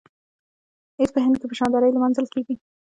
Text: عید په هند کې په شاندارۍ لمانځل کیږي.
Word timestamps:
عید 0.97 1.09
په 1.15 1.19
هند 1.25 1.35
کې 1.39 1.45
په 1.49 1.55
شاندارۍ 1.59 1.89
لمانځل 1.93 2.25
کیږي. 2.33 2.55